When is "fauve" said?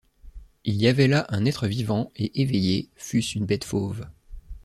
3.65-4.07